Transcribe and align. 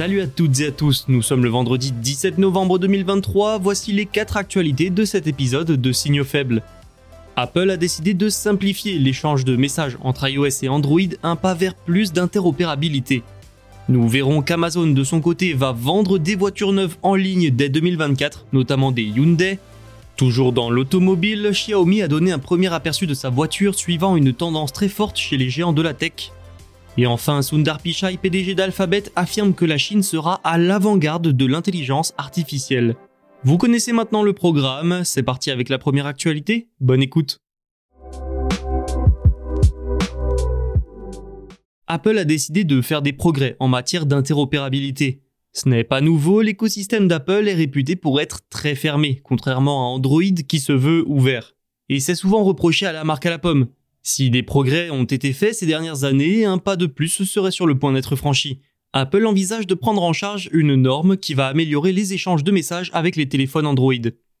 Salut 0.00 0.22
à 0.22 0.26
toutes 0.26 0.60
et 0.60 0.68
à 0.68 0.70
tous, 0.70 1.04
nous 1.08 1.20
sommes 1.20 1.44
le 1.44 1.50
vendredi 1.50 1.92
17 1.92 2.38
novembre 2.38 2.78
2023, 2.78 3.58
voici 3.58 3.92
les 3.92 4.06
4 4.06 4.38
actualités 4.38 4.88
de 4.88 5.04
cet 5.04 5.26
épisode 5.26 5.72
de 5.72 5.92
Signaux 5.92 6.24
faibles. 6.24 6.62
Apple 7.36 7.68
a 7.68 7.76
décidé 7.76 8.14
de 8.14 8.30
simplifier 8.30 8.98
l'échange 8.98 9.44
de 9.44 9.56
messages 9.56 9.98
entre 10.00 10.26
iOS 10.26 10.62
et 10.62 10.70
Android, 10.70 11.02
un 11.22 11.36
pas 11.36 11.52
vers 11.52 11.74
plus 11.74 12.14
d'interopérabilité. 12.14 13.22
Nous 13.90 14.08
verrons 14.08 14.40
qu'Amazon 14.40 14.86
de 14.86 15.04
son 15.04 15.20
côté 15.20 15.52
va 15.52 15.72
vendre 15.72 16.16
des 16.16 16.34
voitures 16.34 16.72
neuves 16.72 16.96
en 17.02 17.14
ligne 17.14 17.50
dès 17.50 17.68
2024, 17.68 18.46
notamment 18.54 18.92
des 18.92 19.02
Hyundai. 19.02 19.58
Toujours 20.16 20.54
dans 20.54 20.70
l'automobile, 20.70 21.50
Xiaomi 21.52 22.00
a 22.00 22.08
donné 22.08 22.32
un 22.32 22.38
premier 22.38 22.72
aperçu 22.72 23.06
de 23.06 23.12
sa 23.12 23.28
voiture 23.28 23.74
suivant 23.74 24.16
une 24.16 24.32
tendance 24.32 24.72
très 24.72 24.88
forte 24.88 25.18
chez 25.18 25.36
les 25.36 25.50
géants 25.50 25.74
de 25.74 25.82
la 25.82 25.92
tech. 25.92 26.32
Et 26.96 27.06
enfin, 27.06 27.42
Sundar 27.42 27.80
Pichai, 27.80 28.16
PDG 28.16 28.54
d'Alphabet, 28.54 29.04
affirme 29.16 29.54
que 29.54 29.64
la 29.64 29.78
Chine 29.78 30.02
sera 30.02 30.40
à 30.44 30.58
l'avant-garde 30.58 31.28
de 31.28 31.46
l'intelligence 31.46 32.12
artificielle. 32.18 32.96
Vous 33.42 33.56
connaissez 33.56 33.92
maintenant 33.92 34.22
le 34.22 34.32
programme, 34.32 35.02
c'est 35.04 35.22
parti 35.22 35.50
avec 35.50 35.68
la 35.68 35.78
première 35.78 36.06
actualité, 36.06 36.68
bonne 36.80 37.02
écoute. 37.02 37.38
Apple 41.86 42.18
a 42.18 42.24
décidé 42.24 42.64
de 42.64 42.82
faire 42.82 43.02
des 43.02 43.12
progrès 43.12 43.56
en 43.58 43.66
matière 43.66 44.06
d'interopérabilité. 44.06 45.22
Ce 45.52 45.68
n'est 45.68 45.84
pas 45.84 46.00
nouveau, 46.00 46.42
l'écosystème 46.42 47.08
d'Apple 47.08 47.48
est 47.48 47.54
réputé 47.54 47.96
pour 47.96 48.20
être 48.20 48.40
très 48.48 48.74
fermé, 48.74 49.20
contrairement 49.24 49.86
à 49.86 49.88
Android 49.88 50.22
qui 50.46 50.60
se 50.60 50.72
veut 50.72 51.04
ouvert. 51.08 51.54
Et 51.88 51.98
c'est 51.98 52.14
souvent 52.14 52.44
reproché 52.44 52.86
à 52.86 52.92
la 52.92 53.02
marque 53.02 53.26
à 53.26 53.30
la 53.30 53.38
pomme, 53.38 53.66
si 54.02 54.30
des 54.30 54.42
progrès 54.42 54.90
ont 54.90 55.04
été 55.04 55.32
faits 55.32 55.54
ces 55.54 55.66
dernières 55.66 56.04
années, 56.04 56.44
un 56.44 56.58
pas 56.58 56.76
de 56.76 56.86
plus 56.86 57.24
serait 57.24 57.50
sur 57.50 57.66
le 57.66 57.78
point 57.78 57.92
d'être 57.92 58.16
franchi. 58.16 58.60
Apple 58.92 59.26
envisage 59.26 59.66
de 59.66 59.74
prendre 59.74 60.02
en 60.02 60.12
charge 60.12 60.48
une 60.52 60.74
norme 60.74 61.16
qui 61.16 61.34
va 61.34 61.46
améliorer 61.46 61.92
les 61.92 62.12
échanges 62.12 62.42
de 62.42 62.50
messages 62.50 62.90
avec 62.92 63.14
les 63.16 63.28
téléphones 63.28 63.66
Android. 63.66 63.94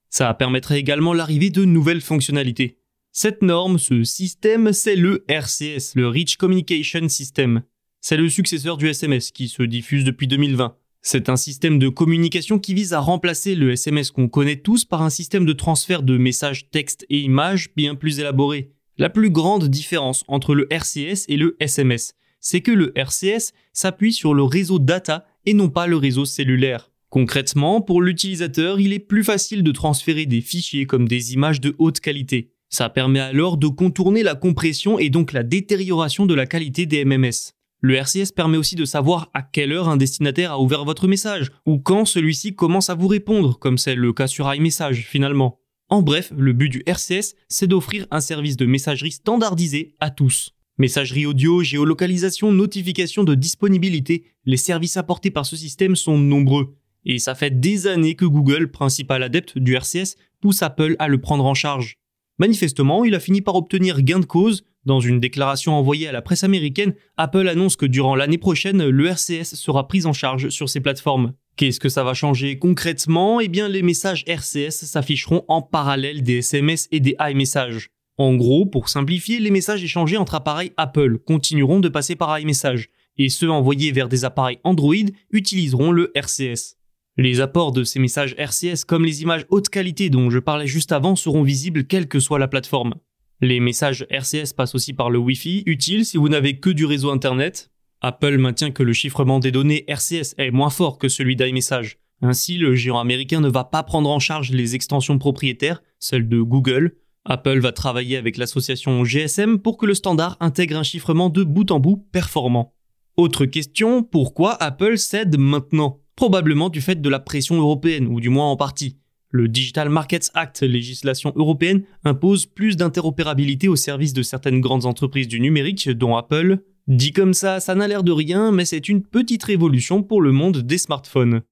Ça 0.08 0.32
permettrait 0.34 0.80
également 0.80 1.12
l'arrivée 1.12 1.50
de 1.50 1.64
nouvelles 1.64 2.00
fonctionnalités. 2.00 2.78
Cette 3.12 3.42
norme, 3.42 3.78
ce 3.78 4.02
système, 4.02 4.72
c'est 4.72 4.96
le 4.96 5.24
RCS, 5.28 5.94
le 5.94 6.08
Rich 6.08 6.36
Communication 6.36 7.08
System. 7.08 7.62
C'est 8.00 8.16
le 8.16 8.28
successeur 8.28 8.76
du 8.76 8.88
SMS 8.88 9.30
qui 9.30 9.48
se 9.48 9.62
diffuse 9.62 10.04
depuis 10.04 10.26
2020. 10.26 10.76
C'est 11.02 11.28
un 11.28 11.36
système 11.36 11.78
de 11.78 11.88
communication 11.88 12.58
qui 12.58 12.74
vise 12.74 12.92
à 12.92 13.00
remplacer 13.00 13.54
le 13.54 13.72
SMS 13.72 14.10
qu'on 14.10 14.28
connaît 14.28 14.60
tous 14.60 14.84
par 14.84 15.02
un 15.02 15.10
système 15.10 15.46
de 15.46 15.52
transfert 15.52 16.02
de 16.02 16.18
messages 16.18 16.70
texte 16.70 17.06
et 17.08 17.20
images 17.20 17.70
bien 17.74 17.94
plus 17.94 18.20
élaboré. 18.20 18.72
La 19.00 19.08
plus 19.08 19.30
grande 19.30 19.66
différence 19.68 20.24
entre 20.28 20.54
le 20.54 20.70
RCS 20.70 21.24
et 21.28 21.38
le 21.38 21.56
SMS, 21.58 22.12
c'est 22.38 22.60
que 22.60 22.70
le 22.70 22.92
RCS 22.98 23.54
s'appuie 23.72 24.12
sur 24.12 24.34
le 24.34 24.42
réseau 24.42 24.78
data 24.78 25.24
et 25.46 25.54
non 25.54 25.70
pas 25.70 25.86
le 25.86 25.96
réseau 25.96 26.26
cellulaire. 26.26 26.90
Concrètement, 27.08 27.80
pour 27.80 28.02
l'utilisateur, 28.02 28.78
il 28.78 28.92
est 28.92 28.98
plus 28.98 29.24
facile 29.24 29.62
de 29.62 29.72
transférer 29.72 30.26
des 30.26 30.42
fichiers 30.42 30.84
comme 30.84 31.08
des 31.08 31.32
images 31.32 31.62
de 31.62 31.74
haute 31.78 32.00
qualité. 32.00 32.52
Ça 32.68 32.90
permet 32.90 33.20
alors 33.20 33.56
de 33.56 33.68
contourner 33.68 34.22
la 34.22 34.34
compression 34.34 34.98
et 34.98 35.08
donc 35.08 35.32
la 35.32 35.44
détérioration 35.44 36.26
de 36.26 36.34
la 36.34 36.44
qualité 36.44 36.84
des 36.84 37.06
MMS. 37.06 37.54
Le 37.80 37.94
RCS 37.94 38.32
permet 38.36 38.58
aussi 38.58 38.76
de 38.76 38.84
savoir 38.84 39.30
à 39.32 39.40
quelle 39.40 39.72
heure 39.72 39.88
un 39.88 39.96
destinataire 39.96 40.52
a 40.52 40.60
ouvert 40.60 40.84
votre 40.84 41.08
message, 41.08 41.50
ou 41.64 41.78
quand 41.78 42.04
celui-ci 42.04 42.54
commence 42.54 42.90
à 42.90 42.94
vous 42.94 43.08
répondre, 43.08 43.58
comme 43.58 43.78
c'est 43.78 43.94
le 43.94 44.12
cas 44.12 44.26
sur 44.26 44.52
iMessage 44.54 45.06
finalement. 45.08 45.59
En 45.92 46.02
bref, 46.02 46.32
le 46.36 46.52
but 46.52 46.68
du 46.68 46.84
RCS, 46.86 47.34
c'est 47.48 47.66
d'offrir 47.66 48.06
un 48.12 48.20
service 48.20 48.56
de 48.56 48.64
messagerie 48.64 49.10
standardisé 49.10 49.96
à 49.98 50.10
tous. 50.10 50.54
Messagerie 50.78 51.26
audio, 51.26 51.64
géolocalisation, 51.64 52.52
notification 52.52 53.24
de 53.24 53.34
disponibilité, 53.34 54.24
les 54.44 54.56
services 54.56 54.96
apportés 54.96 55.32
par 55.32 55.46
ce 55.46 55.56
système 55.56 55.96
sont 55.96 56.16
nombreux. 56.16 56.76
Et 57.04 57.18
ça 57.18 57.34
fait 57.34 57.58
des 57.58 57.88
années 57.88 58.14
que 58.14 58.24
Google, 58.24 58.70
principal 58.70 59.24
adepte 59.24 59.58
du 59.58 59.74
RCS, 59.74 60.14
pousse 60.40 60.62
Apple 60.62 60.94
à 61.00 61.08
le 61.08 61.20
prendre 61.20 61.44
en 61.44 61.54
charge. 61.54 61.96
Manifestement, 62.38 63.04
il 63.04 63.16
a 63.16 63.20
fini 63.20 63.40
par 63.40 63.56
obtenir 63.56 64.00
gain 64.02 64.20
de 64.20 64.26
cause. 64.26 64.62
Dans 64.84 65.00
une 65.00 65.18
déclaration 65.18 65.74
envoyée 65.74 66.06
à 66.06 66.12
la 66.12 66.22
presse 66.22 66.44
américaine, 66.44 66.94
Apple 67.16 67.48
annonce 67.48 67.74
que 67.74 67.84
durant 67.84 68.14
l'année 68.14 68.38
prochaine, 68.38 68.88
le 68.88 69.06
RCS 69.08 69.56
sera 69.56 69.88
pris 69.88 70.06
en 70.06 70.12
charge 70.12 70.50
sur 70.50 70.68
ses 70.68 70.80
plateformes. 70.80 71.32
Qu'est-ce 71.60 71.78
que 71.78 71.90
ça 71.90 72.04
va 72.04 72.14
changer 72.14 72.58
concrètement? 72.58 73.38
Eh 73.38 73.48
bien, 73.48 73.68
les 73.68 73.82
messages 73.82 74.24
RCS 74.26 74.86
s'afficheront 74.86 75.44
en 75.46 75.60
parallèle 75.60 76.22
des 76.22 76.38
SMS 76.38 76.88
et 76.90 77.00
des 77.00 77.14
iMessages. 77.20 77.90
En 78.16 78.34
gros, 78.34 78.64
pour 78.64 78.88
simplifier, 78.88 79.40
les 79.40 79.50
messages 79.50 79.84
échangés 79.84 80.16
entre 80.16 80.36
appareils 80.36 80.72
Apple 80.78 81.18
continueront 81.18 81.80
de 81.80 81.90
passer 81.90 82.16
par 82.16 82.38
iMessage, 82.38 82.88
et 83.18 83.28
ceux 83.28 83.50
envoyés 83.50 83.92
vers 83.92 84.08
des 84.08 84.24
appareils 84.24 84.58
Android 84.64 84.94
utiliseront 85.32 85.92
le 85.92 86.10
RCS. 86.14 86.78
Les 87.18 87.42
apports 87.42 87.72
de 87.72 87.84
ces 87.84 87.98
messages 87.98 88.34
RCS 88.38 88.86
comme 88.86 89.04
les 89.04 89.20
images 89.20 89.44
haute 89.50 89.68
qualité 89.68 90.08
dont 90.08 90.30
je 90.30 90.38
parlais 90.38 90.66
juste 90.66 90.92
avant 90.92 91.14
seront 91.14 91.42
visibles 91.42 91.84
quelle 91.84 92.08
que 92.08 92.20
soit 92.20 92.38
la 92.38 92.48
plateforme. 92.48 92.94
Les 93.42 93.60
messages 93.60 94.06
RCS 94.08 94.54
passent 94.56 94.74
aussi 94.74 94.94
par 94.94 95.10
le 95.10 95.18
Wi-Fi, 95.18 95.64
utile 95.66 96.06
si 96.06 96.16
vous 96.16 96.30
n'avez 96.30 96.58
que 96.58 96.70
du 96.70 96.86
réseau 96.86 97.10
Internet, 97.10 97.70
Apple 98.02 98.38
maintient 98.38 98.70
que 98.70 98.82
le 98.82 98.94
chiffrement 98.94 99.40
des 99.40 99.52
données 99.52 99.84
RCS 99.86 100.34
est 100.38 100.50
moins 100.50 100.70
fort 100.70 100.96
que 100.96 101.08
celui 101.08 101.36
d'iMessage. 101.36 101.98
Ainsi, 102.22 102.56
le 102.56 102.74
géant 102.74 102.98
américain 102.98 103.40
ne 103.40 103.48
va 103.48 103.64
pas 103.64 103.82
prendre 103.82 104.08
en 104.08 104.18
charge 104.18 104.50
les 104.50 104.74
extensions 104.74 105.18
propriétaires, 105.18 105.82
celles 105.98 106.28
de 106.28 106.40
Google. 106.40 106.96
Apple 107.26 107.60
va 107.60 107.72
travailler 107.72 108.16
avec 108.16 108.38
l'association 108.38 109.04
GSM 109.04 109.58
pour 109.58 109.76
que 109.76 109.84
le 109.84 109.94
standard 109.94 110.38
intègre 110.40 110.78
un 110.78 110.82
chiffrement 110.82 111.28
de 111.28 111.44
bout 111.44 111.70
en 111.70 111.78
bout 111.78 111.98
performant. 112.10 112.74
Autre 113.18 113.44
question, 113.44 114.02
pourquoi 114.02 114.54
Apple 114.62 114.96
cède 114.96 115.38
maintenant? 115.38 116.00
Probablement 116.16 116.70
du 116.70 116.80
fait 116.80 117.00
de 117.00 117.08
la 117.08 117.20
pression 117.20 117.56
européenne, 117.56 118.06
ou 118.06 118.20
du 118.20 118.30
moins 118.30 118.50
en 118.50 118.56
partie. 118.56 118.96
Le 119.28 119.46
Digital 119.46 119.90
Markets 119.90 120.30
Act, 120.34 120.62
législation 120.62 121.32
européenne, 121.36 121.84
impose 122.04 122.46
plus 122.46 122.76
d'interopérabilité 122.76 123.68
au 123.68 123.76
service 123.76 124.12
de 124.12 124.22
certaines 124.22 124.60
grandes 124.60 124.86
entreprises 124.86 125.28
du 125.28 125.40
numérique, 125.40 125.88
dont 125.90 126.16
Apple, 126.16 126.58
Dit 126.90 127.12
comme 127.12 127.34
ça, 127.34 127.60
ça 127.60 127.76
n'a 127.76 127.86
l'air 127.86 128.02
de 128.02 128.10
rien, 128.10 128.50
mais 128.50 128.64
c'est 128.64 128.88
une 128.88 129.04
petite 129.04 129.44
révolution 129.44 130.02
pour 130.02 130.20
le 130.20 130.32
monde 130.32 130.58
des 130.58 130.76
smartphones. 130.76 131.42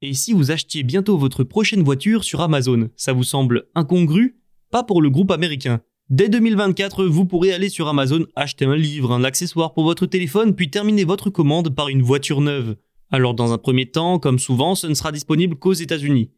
Et 0.00 0.14
si 0.14 0.32
vous 0.32 0.50
achetiez 0.50 0.82
bientôt 0.82 1.18
votre 1.18 1.44
prochaine 1.44 1.82
voiture 1.82 2.24
sur 2.24 2.40
Amazon, 2.40 2.88
ça 2.96 3.12
vous 3.12 3.22
semble 3.22 3.66
incongru? 3.74 4.38
Pas 4.70 4.82
pour 4.82 5.02
le 5.02 5.10
groupe 5.10 5.30
américain. 5.30 5.82
Dès 6.08 6.30
2024, 6.30 7.04
vous 7.04 7.26
pourrez 7.26 7.52
aller 7.52 7.68
sur 7.68 7.86
Amazon, 7.86 8.24
acheter 8.34 8.64
un 8.64 8.74
livre, 8.74 9.12
un 9.12 9.24
accessoire 9.24 9.74
pour 9.74 9.84
votre 9.84 10.06
téléphone, 10.06 10.54
puis 10.54 10.70
terminer 10.70 11.04
votre 11.04 11.28
commande 11.28 11.74
par 11.74 11.90
une 11.90 12.00
voiture 12.00 12.40
neuve. 12.40 12.76
Alors 13.10 13.34
dans 13.34 13.52
un 13.52 13.58
premier 13.58 13.90
temps, 13.90 14.18
comme 14.18 14.38
souvent, 14.38 14.74
ce 14.74 14.86
ne 14.86 14.94
sera 14.94 15.12
disponible 15.12 15.56
qu'aux 15.56 15.74
États-Unis. 15.74 16.30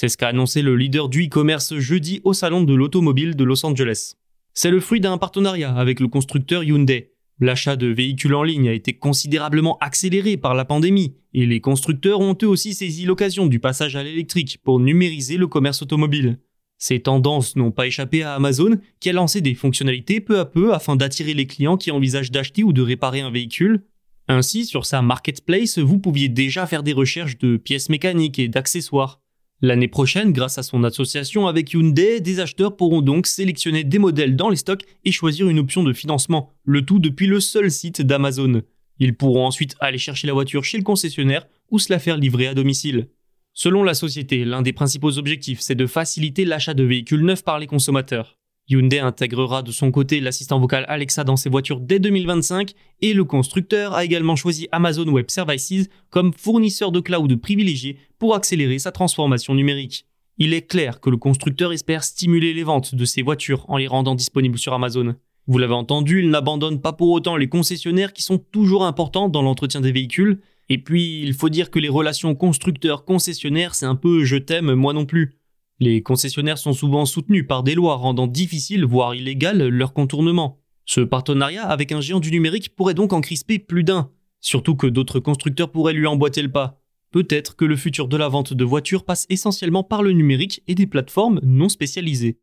C'est 0.00 0.08
ce 0.08 0.16
qu'a 0.16 0.28
annoncé 0.28 0.62
le 0.62 0.76
leader 0.76 1.08
du 1.08 1.26
e-commerce 1.26 1.76
jeudi 1.76 2.20
au 2.22 2.32
salon 2.32 2.62
de 2.62 2.72
l'automobile 2.72 3.34
de 3.34 3.42
Los 3.42 3.66
Angeles. 3.66 4.14
C'est 4.54 4.70
le 4.70 4.78
fruit 4.78 5.00
d'un 5.00 5.18
partenariat 5.18 5.74
avec 5.74 5.98
le 5.98 6.06
constructeur 6.06 6.62
Hyundai. 6.62 7.14
L'achat 7.40 7.74
de 7.74 7.88
véhicules 7.88 8.36
en 8.36 8.44
ligne 8.44 8.68
a 8.68 8.74
été 8.74 8.92
considérablement 8.92 9.76
accéléré 9.80 10.36
par 10.36 10.54
la 10.54 10.64
pandémie 10.64 11.16
et 11.34 11.46
les 11.46 11.60
constructeurs 11.60 12.20
ont 12.20 12.38
eux 12.40 12.46
aussi 12.46 12.74
saisi 12.74 13.06
l'occasion 13.06 13.48
du 13.48 13.58
passage 13.58 13.96
à 13.96 14.04
l'électrique 14.04 14.60
pour 14.62 14.78
numériser 14.78 15.36
le 15.36 15.48
commerce 15.48 15.82
automobile. 15.82 16.38
Ces 16.78 17.00
tendances 17.00 17.56
n'ont 17.56 17.72
pas 17.72 17.88
échappé 17.88 18.22
à 18.22 18.34
Amazon 18.34 18.78
qui 19.00 19.10
a 19.10 19.12
lancé 19.12 19.40
des 19.40 19.56
fonctionnalités 19.56 20.20
peu 20.20 20.38
à 20.38 20.44
peu 20.44 20.74
afin 20.74 20.94
d'attirer 20.94 21.34
les 21.34 21.46
clients 21.48 21.76
qui 21.76 21.90
envisagent 21.90 22.30
d'acheter 22.30 22.62
ou 22.62 22.72
de 22.72 22.82
réparer 22.82 23.20
un 23.20 23.32
véhicule. 23.32 23.82
Ainsi, 24.28 24.64
sur 24.64 24.86
sa 24.86 25.02
marketplace, 25.02 25.80
vous 25.80 25.98
pouviez 25.98 26.28
déjà 26.28 26.68
faire 26.68 26.84
des 26.84 26.92
recherches 26.92 27.38
de 27.38 27.56
pièces 27.56 27.88
mécaniques 27.88 28.38
et 28.38 28.46
d'accessoires. 28.46 29.20
L'année 29.60 29.88
prochaine, 29.88 30.32
grâce 30.32 30.56
à 30.58 30.62
son 30.62 30.84
association 30.84 31.48
avec 31.48 31.72
Hyundai, 31.72 32.20
des 32.20 32.38
acheteurs 32.38 32.76
pourront 32.76 33.02
donc 33.02 33.26
sélectionner 33.26 33.82
des 33.82 33.98
modèles 33.98 34.36
dans 34.36 34.50
les 34.50 34.56
stocks 34.56 34.84
et 35.04 35.10
choisir 35.10 35.48
une 35.48 35.58
option 35.58 35.82
de 35.82 35.92
financement, 35.92 36.52
le 36.64 36.82
tout 36.86 37.00
depuis 37.00 37.26
le 37.26 37.40
seul 37.40 37.68
site 37.68 38.00
d'Amazon. 38.02 38.62
Ils 39.00 39.16
pourront 39.16 39.46
ensuite 39.46 39.74
aller 39.80 39.98
chercher 39.98 40.28
la 40.28 40.32
voiture 40.32 40.62
chez 40.62 40.78
le 40.78 40.84
concessionnaire 40.84 41.46
ou 41.70 41.80
se 41.80 41.92
la 41.92 41.98
faire 41.98 42.18
livrer 42.18 42.46
à 42.46 42.54
domicile. 42.54 43.08
Selon 43.52 43.82
la 43.82 43.94
société, 43.94 44.44
l'un 44.44 44.62
des 44.62 44.72
principaux 44.72 45.18
objectifs, 45.18 45.60
c'est 45.60 45.74
de 45.74 45.86
faciliter 45.86 46.44
l'achat 46.44 46.74
de 46.74 46.84
véhicules 46.84 47.24
neufs 47.24 47.42
par 47.42 47.58
les 47.58 47.66
consommateurs. 47.66 48.37
Hyundai 48.68 48.98
intégrera 48.98 49.62
de 49.62 49.72
son 49.72 49.90
côté 49.90 50.20
l'assistant 50.20 50.60
vocal 50.60 50.84
Alexa 50.88 51.24
dans 51.24 51.36
ses 51.36 51.48
voitures 51.48 51.80
dès 51.80 51.98
2025 51.98 52.72
et 53.00 53.14
le 53.14 53.24
constructeur 53.24 53.94
a 53.94 54.04
également 54.04 54.36
choisi 54.36 54.68
Amazon 54.72 55.08
Web 55.08 55.30
Services 55.30 55.88
comme 56.10 56.34
fournisseur 56.34 56.92
de 56.92 57.00
cloud 57.00 57.34
privilégié 57.36 57.98
pour 58.18 58.34
accélérer 58.34 58.78
sa 58.78 58.92
transformation 58.92 59.54
numérique. 59.54 60.06
Il 60.36 60.52
est 60.52 60.66
clair 60.66 61.00
que 61.00 61.08
le 61.08 61.16
constructeur 61.16 61.72
espère 61.72 62.04
stimuler 62.04 62.52
les 62.52 62.62
ventes 62.62 62.94
de 62.94 63.04
ses 63.04 63.22
voitures 63.22 63.64
en 63.68 63.78
les 63.78 63.88
rendant 63.88 64.14
disponibles 64.14 64.58
sur 64.58 64.74
Amazon. 64.74 65.16
Vous 65.46 65.58
l'avez 65.58 65.74
entendu, 65.74 66.22
il 66.22 66.28
n'abandonne 66.28 66.80
pas 66.80 66.92
pour 66.92 67.10
autant 67.10 67.36
les 67.36 67.48
concessionnaires 67.48 68.12
qui 68.12 68.22
sont 68.22 68.38
toujours 68.38 68.84
importants 68.84 69.30
dans 69.30 69.40
l'entretien 69.40 69.80
des 69.80 69.92
véhicules. 69.92 70.40
Et 70.68 70.76
puis, 70.76 71.22
il 71.22 71.32
faut 71.32 71.48
dire 71.48 71.70
que 71.70 71.78
les 71.78 71.88
relations 71.88 72.34
constructeurs-concessionnaires, 72.34 73.74
c'est 73.74 73.86
un 73.86 73.94
peu 73.94 74.24
je 74.24 74.36
t'aime, 74.36 74.74
moi 74.74 74.92
non 74.92 75.06
plus. 75.06 75.37
Les 75.80 76.02
concessionnaires 76.02 76.58
sont 76.58 76.72
souvent 76.72 77.06
soutenus 77.06 77.46
par 77.46 77.62
des 77.62 77.76
lois 77.76 77.94
rendant 77.94 78.26
difficile, 78.26 78.84
voire 78.84 79.14
illégal, 79.14 79.68
leur 79.68 79.92
contournement. 79.92 80.58
Ce 80.84 81.00
partenariat 81.00 81.68
avec 81.68 81.92
un 81.92 82.00
géant 82.00 82.18
du 82.18 82.32
numérique 82.32 82.74
pourrait 82.74 82.94
donc 82.94 83.12
en 83.12 83.20
crisper 83.20 83.60
plus 83.60 83.84
d'un, 83.84 84.10
surtout 84.40 84.74
que 84.74 84.88
d'autres 84.88 85.20
constructeurs 85.20 85.70
pourraient 85.70 85.92
lui 85.92 86.08
emboîter 86.08 86.42
le 86.42 86.50
pas. 86.50 86.82
Peut-être 87.12 87.54
que 87.54 87.64
le 87.64 87.76
futur 87.76 88.08
de 88.08 88.16
la 88.16 88.28
vente 88.28 88.54
de 88.54 88.64
voitures 88.64 89.04
passe 89.04 89.26
essentiellement 89.30 89.84
par 89.84 90.02
le 90.02 90.10
numérique 90.10 90.64
et 90.66 90.74
des 90.74 90.88
plateformes 90.88 91.38
non 91.44 91.68
spécialisées. 91.68 92.40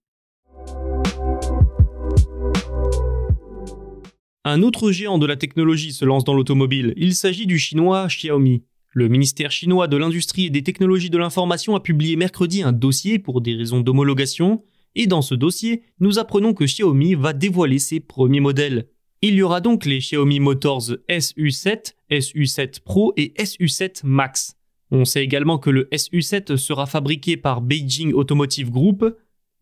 Un 4.45 4.61
autre 4.61 4.91
géant 4.91 5.17
de 5.17 5.25
la 5.25 5.35
technologie 5.35 5.91
se 5.91 6.05
lance 6.05 6.23
dans 6.23 6.35
l'automobile, 6.35 6.93
il 6.95 7.15
s'agit 7.15 7.47
du 7.47 7.59
chinois 7.59 8.07
Xiaomi. 8.07 8.63
Le 8.97 9.09
ministère 9.09 9.51
chinois 9.51 9.89
de 9.89 9.97
l'Industrie 9.97 10.45
et 10.45 10.49
des 10.49 10.63
Technologies 10.63 11.09
de 11.09 11.17
l'Information 11.17 11.75
a 11.75 11.81
publié 11.81 12.15
mercredi 12.15 12.63
un 12.63 12.71
dossier 12.71 13.19
pour 13.19 13.41
des 13.41 13.53
raisons 13.53 13.81
d'homologation, 13.81 14.63
et 14.95 15.05
dans 15.05 15.21
ce 15.21 15.35
dossier, 15.35 15.83
nous 15.99 16.17
apprenons 16.17 16.53
que 16.53 16.63
Xiaomi 16.63 17.13
va 17.13 17.33
dévoiler 17.33 17.77
ses 17.77 17.99
premiers 17.99 18.39
modèles. 18.39 18.87
Il 19.21 19.33
y 19.35 19.41
aura 19.41 19.59
donc 19.59 19.83
les 19.83 19.97
Xiaomi 19.97 20.39
Motors 20.39 20.91
SU7, 21.09 21.95
SU7 22.09 22.79
Pro 22.85 23.11
et 23.17 23.33
SU7 23.37 24.05
Max. 24.05 24.55
On 24.91 25.03
sait 25.03 25.25
également 25.25 25.57
que 25.57 25.69
le 25.69 25.89
SU7 25.91 26.55
sera 26.55 26.85
fabriqué 26.85 27.35
par 27.35 27.59
Beijing 27.59 28.13
Automotive 28.13 28.71
Group. 28.71 29.03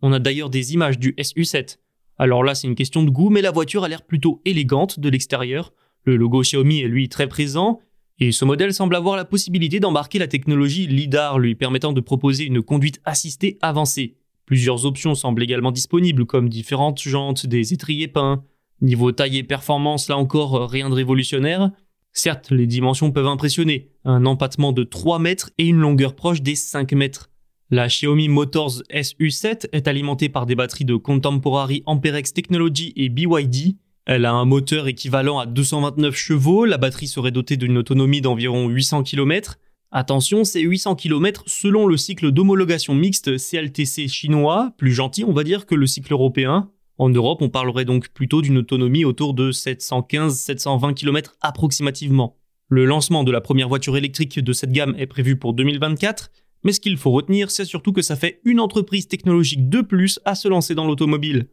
On 0.03 0.13
a 0.13 0.19
d'ailleurs 0.19 0.51
des 0.51 0.75
images 0.75 0.99
du 0.99 1.13
SU7. 1.13 1.79
Alors 2.19 2.43
là, 2.43 2.53
c'est 2.53 2.67
une 2.67 2.75
question 2.75 3.01
de 3.01 3.09
goût, 3.09 3.31
mais 3.31 3.41
la 3.41 3.49
voiture 3.49 3.83
a 3.83 3.87
l'air 3.87 4.03
plutôt 4.03 4.43
élégante 4.45 4.99
de 4.99 5.09
l'extérieur. 5.09 5.73
Le 6.03 6.17
logo 6.17 6.41
Xiaomi 6.41 6.81
est 6.81 6.87
lui 6.87 7.09
très 7.09 7.27
présent, 7.27 7.79
et 8.25 8.31
ce 8.31 8.45
modèle 8.45 8.73
semble 8.73 8.95
avoir 8.95 9.17
la 9.17 9.25
possibilité 9.25 9.81
d'embarquer 9.81 10.17
la 10.17 10.29
technologie 10.29 10.87
LIDAR 10.87 11.39
lui 11.39 11.55
permettant 11.55 11.91
de 11.91 11.99
proposer 11.99 12.45
une 12.45 12.61
conduite 12.61 13.01
assistée 13.03 13.57
avancée. 13.61 14.15
Plusieurs 14.45 14.85
options 14.85 15.13
semblent 15.13 15.43
également 15.43 15.73
disponibles 15.73 16.25
comme 16.25 16.47
différentes 16.47 17.01
jantes, 17.01 17.45
des 17.45 17.73
étriers 17.73 18.07
peints. 18.07 18.45
Niveau 18.79 19.11
taille 19.11 19.39
et 19.39 19.43
performance, 19.43 20.07
là 20.07 20.17
encore, 20.17 20.69
rien 20.69 20.89
de 20.89 20.95
révolutionnaire. 20.95 21.71
Certes, 22.13 22.49
les 22.49 22.65
dimensions 22.65 23.11
peuvent 23.11 23.27
impressionner, 23.27 23.89
un 24.05 24.25
empattement 24.25 24.71
de 24.71 24.85
3 24.85 25.19
mètres 25.19 25.49
et 25.57 25.65
une 25.65 25.79
longueur 25.79 26.15
proche 26.15 26.41
des 26.41 26.55
5 26.55 26.93
mètres. 26.93 27.29
La 27.71 27.87
Xiaomi 27.87 28.29
Motors 28.29 28.83
SU7 28.89 29.67
est 29.73 29.89
alimentée 29.89 30.29
par 30.29 30.45
des 30.45 30.55
batteries 30.55 30.85
de 30.85 30.95
Contemporary 30.95 31.83
Amperex 31.87 32.31
Technology 32.31 32.93
et 32.95 33.09
BYD, 33.09 33.75
elle 34.05 34.25
a 34.25 34.33
un 34.33 34.43
moteur 34.43 34.87
équivalent 34.87 35.39
à 35.39 35.45
229 35.45 36.13
chevaux, 36.13 36.65
la 36.65 36.77
batterie 36.77 37.07
serait 37.07 37.31
dotée 37.31 37.55
d'une 37.55 37.77
autonomie 37.77 38.19
d'environ 38.19 38.67
800 38.67 39.03
km. 39.03 39.59
Attention, 39.91 40.43
c'est 40.43 40.59
800 40.59 40.95
km 40.95 41.43
selon 41.47 41.87
le 41.87 41.95
cycle 41.95 42.31
d'homologation 42.31 42.95
mixte 42.95 43.37
CLTC 43.37 44.09
chinois, 44.09 44.73
plus 44.77 44.91
gentil 44.91 45.23
on 45.23 45.31
va 45.31 45.45
dire 45.45 45.65
que 45.65 45.75
le 45.75 45.87
cycle 45.87 46.11
européen. 46.11 46.69
En 46.97 47.09
Europe, 47.09 47.41
on 47.41 47.49
parlerait 47.49 47.85
donc 47.85 48.09
plutôt 48.09 48.41
d'une 48.41 48.57
autonomie 48.57 49.05
autour 49.05 49.33
de 49.33 49.51
715-720 49.51 50.93
km 50.95 51.35
approximativement. 51.41 52.35
Le 52.67 52.85
lancement 52.85 53.23
de 53.23 53.31
la 53.31 53.39
première 53.39 53.69
voiture 53.69 53.95
électrique 53.95 54.39
de 54.39 54.53
cette 54.53 54.71
gamme 54.71 54.95
est 54.97 55.07
prévu 55.07 55.37
pour 55.37 55.53
2024, 55.53 56.29
mais 56.65 56.73
ce 56.73 56.81
qu'il 56.81 56.97
faut 56.97 57.11
retenir, 57.11 57.51
c'est 57.51 57.65
surtout 57.65 57.93
que 57.93 58.01
ça 58.01 58.17
fait 58.17 58.41
une 58.43 58.59
entreprise 58.59 59.07
technologique 59.07 59.69
de 59.69 59.81
plus 59.81 60.19
à 60.25 60.35
se 60.35 60.49
lancer 60.49 60.75
dans 60.75 60.87
l'automobile. 60.87 61.47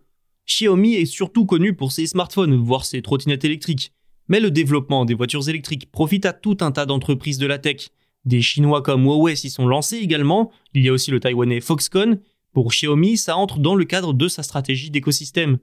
Xiaomi 0.46 0.94
est 0.94 1.06
surtout 1.06 1.46
connu 1.46 1.74
pour 1.74 1.92
ses 1.92 2.06
smartphones, 2.06 2.56
voire 2.56 2.84
ses 2.84 3.02
trottinettes 3.02 3.44
électriques. 3.44 3.92
Mais 4.28 4.40
le 4.40 4.50
développement 4.50 5.04
des 5.04 5.14
voitures 5.14 5.48
électriques 5.48 5.90
profite 5.90 6.26
à 6.26 6.32
tout 6.32 6.56
un 6.60 6.72
tas 6.72 6.86
d'entreprises 6.86 7.38
de 7.38 7.46
la 7.46 7.58
tech. 7.58 7.88
Des 8.24 8.42
Chinois 8.42 8.82
comme 8.82 9.04
Huawei 9.04 9.36
s'y 9.36 9.50
sont 9.50 9.66
lancés 9.66 9.96
également, 9.96 10.50
il 10.74 10.84
y 10.84 10.88
a 10.88 10.92
aussi 10.92 11.10
le 11.10 11.20
Taïwanais 11.20 11.60
Foxconn. 11.60 12.20
Pour 12.52 12.70
Xiaomi, 12.70 13.16
ça 13.16 13.36
entre 13.36 13.58
dans 13.58 13.74
le 13.74 13.84
cadre 13.84 14.12
de 14.12 14.28
sa 14.28 14.42
stratégie 14.42 14.90
d'écosystème. 14.90 15.58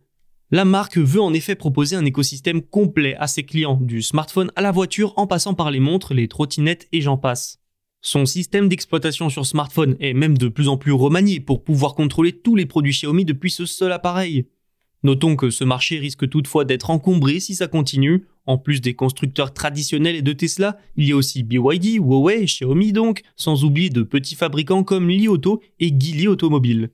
La 0.49 0.63
marque 0.63 0.97
veut 0.97 1.21
en 1.21 1.33
effet 1.33 1.55
proposer 1.55 1.97
un 1.97 2.05
écosystème 2.05 2.61
complet 2.61 3.15
à 3.19 3.27
ses 3.27 3.43
clients, 3.43 3.77
du 3.81 4.01
smartphone 4.01 4.51
à 4.55 4.61
la 4.61 4.71
voiture 4.71 5.13
en 5.17 5.27
passant 5.27 5.53
par 5.53 5.71
les 5.71 5.81
montres, 5.81 6.13
les 6.13 6.29
trottinettes 6.29 6.87
et 6.93 7.01
j'en 7.01 7.17
passe. 7.17 7.59
Son 8.01 8.25
système 8.25 8.69
d'exploitation 8.69 9.29
sur 9.29 9.45
smartphone 9.45 9.97
est 9.99 10.13
même 10.13 10.37
de 10.37 10.47
plus 10.47 10.69
en 10.69 10.77
plus 10.77 10.93
remanié 10.93 11.41
pour 11.41 11.65
pouvoir 11.65 11.95
contrôler 11.95 12.31
tous 12.31 12.55
les 12.55 12.65
produits 12.65 12.93
Xiaomi 12.93 13.25
depuis 13.25 13.51
ce 13.51 13.65
seul 13.65 13.91
appareil. 13.91 14.45
Notons 15.07 15.37
que 15.37 15.51
ce 15.51 15.63
marché 15.63 15.99
risque 15.99 16.27
toutefois 16.27 16.65
d'être 16.65 16.89
encombré 16.89 17.39
si 17.39 17.55
ça 17.55 17.69
continue. 17.69 18.25
En 18.45 18.57
plus 18.57 18.81
des 18.81 18.93
constructeurs 18.93 19.53
traditionnels 19.53 20.17
et 20.17 20.21
de 20.21 20.33
Tesla, 20.33 20.77
il 20.97 21.05
y 21.05 21.13
a 21.13 21.15
aussi 21.15 21.43
BYD, 21.43 21.95
Huawei, 21.95 22.43
Xiaomi 22.43 22.91
donc, 22.91 23.21
sans 23.37 23.63
oublier 23.63 23.89
de 23.89 24.03
petits 24.03 24.35
fabricants 24.35 24.83
comme 24.83 25.07
Li 25.07 25.29
Auto 25.29 25.61
et 25.79 25.97
Geely 25.97 26.27
Automobile. 26.27 26.89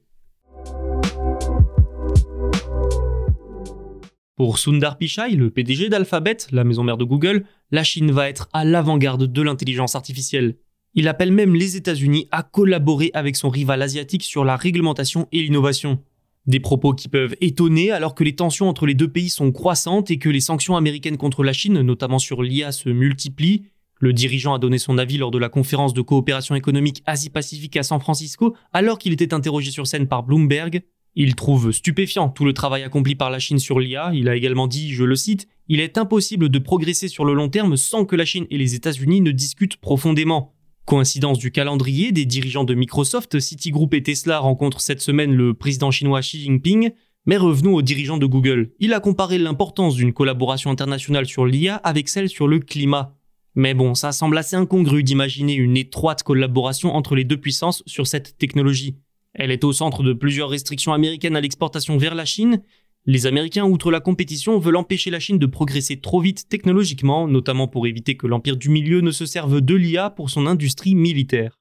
Pour 4.36 4.60
Sundar 4.60 5.00
Pichai, 5.00 5.32
le 5.32 5.50
PDG 5.50 5.90
d'Alphabet, 5.90 6.38
la 6.52 6.64
maison 6.64 6.84
mère 6.84 6.98
de 6.98 7.06
Google, 7.06 7.46
la 7.72 7.84
Chine 7.84 8.12
va 8.12 8.30
être 8.30 8.48
à 8.54 8.64
l'avant-garde 8.64 9.26
de 9.26 9.42
l'intelligence 9.42 9.96
artificielle. 9.96 10.58
Il 10.94 11.08
appelle 11.08 11.32
même 11.32 11.56
les 11.56 11.78
États-Unis 11.78 12.28
à 12.30 12.44
collaborer 12.44 13.10
avec 13.16 13.36
son 13.36 13.50
rival 13.50 13.82
asiatique 13.82 14.22
sur 14.22 14.46
la 14.46 14.56
réglementation 14.56 15.28
et 15.32 15.42
l'innovation. 15.42 15.98
Des 16.46 16.60
propos 16.60 16.94
qui 16.94 17.08
peuvent 17.08 17.36
étonner 17.40 17.92
alors 17.92 18.16
que 18.16 18.24
les 18.24 18.36
tensions 18.36 18.68
entre 18.68 18.86
les 18.86 18.96
deux 18.96 19.08
pays 19.08 19.30
sont 19.30 19.54
croissantes 19.54 20.12
et 20.12 20.18
que 20.18 20.28
les 20.28 20.42
sanctions 20.42 20.76
américaines 20.76 21.16
contre 21.16 21.42
la 21.42 21.54
Chine, 21.54 21.82
notamment 21.82 22.20
sur 22.20 22.44
l'IA, 22.44 22.74
se 22.74 22.90
multiplient. 22.90 23.64
Le 24.00 24.12
dirigeant 24.12 24.54
a 24.54 24.60
donné 24.60 24.78
son 24.78 24.98
avis 24.98 25.18
lors 25.18 25.32
de 25.32 25.38
la 25.38 25.48
conférence 25.48 25.94
de 25.94 26.02
coopération 26.02 26.56
économique 26.56 27.02
Asie-Pacifique 27.06 27.78
à 27.78 27.84
San 27.84 28.02
Francisco 28.02 28.56
alors 28.74 28.98
qu'il 28.98 29.14
était 29.14 29.34
interrogé 29.34 29.72
sur 29.72 29.88
scène 29.88 30.08
par 30.08 30.24
Bloomberg. 30.24 30.84
Il 31.16 31.36
trouve 31.36 31.72
stupéfiant 31.72 32.28
tout 32.28 32.44
le 32.44 32.54
travail 32.54 32.84
accompli 32.84 33.16
par 33.16 33.30
la 33.30 33.40
Chine 33.40 33.60
sur 33.60 33.80
l'IA. 33.80 34.12
Il 34.14 34.28
a 34.28 34.36
également 34.36 34.68
dit, 34.68 34.92
je 34.92 35.06
le 35.06 35.16
cite, 35.16 35.48
Il 35.70 35.80
est 35.80 35.98
impossible 35.98 36.50
de 36.50 36.60
progresser 36.60 37.08
sur 37.08 37.24
le 37.24 37.34
long 37.34 37.48
terme 37.48 37.78
sans 37.78 38.04
que 38.04 38.18
la 38.18 38.26
Chine 38.26 38.48
et 38.50 38.58
les 38.58 38.76
États-Unis 38.76 39.22
ne 39.22 39.32
discutent 39.32 39.78
profondément. 39.78 40.54
Coïncidence 40.86 41.40
du 41.40 41.52
calendrier, 41.52 42.12
des 42.12 42.26
dirigeants 42.26 42.66
de 42.66 42.74
Microsoft, 42.74 43.40
Citigroup 43.40 43.94
et 43.94 44.04
Tesla 44.04 44.40
rencontrent 44.40 44.82
cette 44.82 45.02
semaine 45.02 45.34
le 45.34 45.54
président 45.54 45.92
chinois 45.92 46.20
Xi 46.20 46.42
Jinping. 46.42 46.92
Mais 47.26 47.38
revenons 47.38 47.74
aux 47.74 47.82
dirigeants 47.82 48.18
de 48.18 48.26
Google. 48.26 48.74
Il 48.80 48.94
a 48.94 49.00
comparé 49.00 49.38
l'importance 49.38 49.96
d'une 49.96 50.12
collaboration 50.12 50.72
internationale 50.72 51.26
sur 51.26 51.46
l'IA 51.46 51.78
avec 51.78 52.10
celle 52.10 52.28
sur 52.28 52.50
le 52.50 52.60
climat. 52.60 53.16
Mais 53.56 53.74
bon, 53.74 53.96
ça 53.96 54.12
semble 54.12 54.38
assez 54.38 54.58
incongru 54.58 55.04
d'imaginer 55.04 55.54
une 55.54 55.78
étroite 55.78 56.24
collaboration 56.24 56.94
entre 56.94 57.16
les 57.16 57.24
deux 57.24 57.38
puissances 57.38 57.82
sur 57.86 58.08
cette 58.08 58.38
technologie. 58.38 58.98
Elle 59.34 59.52
est 59.52 59.64
au 59.64 59.72
centre 59.72 60.04
de 60.04 60.12
plusieurs 60.12 60.50
restrictions 60.50 60.92
américaines 60.92 61.38
à 61.38 61.42
l'exportation 61.42 61.98
vers 61.98 62.14
la 62.14 62.26
Chine, 62.26 62.62
les 63.06 63.26
Américains, 63.26 63.66
outre 63.66 63.92
la 63.92 64.00
compétition, 64.00 64.60
veulent 64.60 64.78
empêcher 64.78 65.10
la 65.12 65.20
Chine 65.20 65.38
de 65.38 65.46
progresser 65.46 66.00
trop 66.00 66.22
vite 66.22 66.48
technologiquement, 66.48 67.28
notamment 67.28 67.68
pour 67.68 67.86
éviter 67.86 68.16
que 68.16 68.28
l'Empire 68.28 68.56
du 68.56 68.70
Milieu 68.70 69.02
ne 69.02 69.12
se 69.12 69.26
serve 69.26 69.60
de 69.60 69.76
l'IA 69.76 70.10
pour 70.10 70.30
son 70.30 70.48
industrie 70.48 70.96
militaire. 70.96 71.60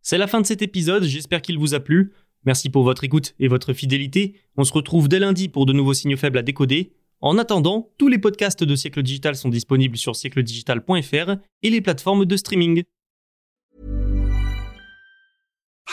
C'est 0.00 0.18
la 0.18 0.26
fin 0.26 0.40
de 0.40 0.46
cet 0.46 0.62
épisode, 0.62 1.04
j'espère 1.04 1.42
qu'il 1.42 1.58
vous 1.58 1.74
a 1.74 1.80
plu. 1.80 2.12
Merci 2.46 2.70
pour 2.70 2.84
votre 2.84 3.04
écoute 3.04 3.34
et 3.38 3.48
votre 3.48 3.74
fidélité. 3.74 4.36
On 4.56 4.64
se 4.64 4.72
retrouve 4.72 5.08
dès 5.08 5.18
lundi 5.18 5.48
pour 5.48 5.66
de 5.66 5.72
nouveaux 5.74 5.94
signaux 5.94 6.16
faibles 6.16 6.38
à 6.38 6.42
décoder. 6.42 6.92
En 7.20 7.36
attendant, 7.38 7.90
tous 7.98 8.08
les 8.08 8.18
podcasts 8.18 8.64
de 8.64 8.76
Siècle 8.76 9.02
Digital 9.02 9.36
sont 9.36 9.48
disponibles 9.48 9.96
sur 9.96 10.16
siècledigital.fr 10.16 11.36
et 11.62 11.70
les 11.70 11.80
plateformes 11.80 12.24
de 12.26 12.36
streaming. 12.36 12.82